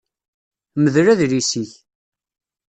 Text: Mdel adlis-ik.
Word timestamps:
Mdel 0.83 1.07
adlis-ik. 1.13 1.71